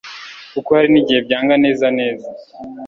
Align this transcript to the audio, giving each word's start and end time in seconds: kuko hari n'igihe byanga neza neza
kuko 0.53 0.69
hari 0.77 0.87
n'igihe 0.91 1.19
byanga 1.27 1.53
neza 1.63 1.85
neza 1.99 2.29